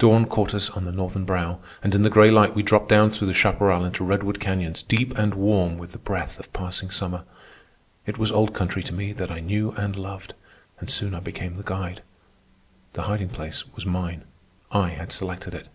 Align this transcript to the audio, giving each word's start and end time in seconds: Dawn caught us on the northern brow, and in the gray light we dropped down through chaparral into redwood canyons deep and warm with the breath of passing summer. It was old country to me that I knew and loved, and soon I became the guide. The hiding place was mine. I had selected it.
Dawn 0.00 0.24
caught 0.26 0.54
us 0.56 0.70
on 0.70 0.82
the 0.82 0.90
northern 0.90 1.24
brow, 1.24 1.60
and 1.84 1.94
in 1.94 2.02
the 2.02 2.10
gray 2.10 2.32
light 2.32 2.52
we 2.52 2.64
dropped 2.64 2.88
down 2.88 3.10
through 3.10 3.32
chaparral 3.32 3.84
into 3.84 4.02
redwood 4.02 4.40
canyons 4.40 4.82
deep 4.82 5.16
and 5.16 5.34
warm 5.34 5.78
with 5.78 5.92
the 5.92 5.98
breath 6.00 6.36
of 6.40 6.52
passing 6.52 6.90
summer. 6.90 7.22
It 8.04 8.18
was 8.18 8.32
old 8.32 8.52
country 8.52 8.82
to 8.82 8.92
me 8.92 9.12
that 9.12 9.30
I 9.30 9.38
knew 9.38 9.70
and 9.76 9.94
loved, 9.94 10.34
and 10.80 10.90
soon 10.90 11.14
I 11.14 11.20
became 11.20 11.56
the 11.56 11.62
guide. 11.62 12.02
The 12.94 13.02
hiding 13.02 13.28
place 13.28 13.72
was 13.72 13.86
mine. 13.86 14.24
I 14.72 14.88
had 14.88 15.12
selected 15.12 15.54
it. 15.54 15.68